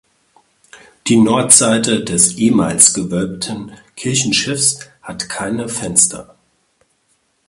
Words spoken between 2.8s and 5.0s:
gewölbten Kirchenschiffs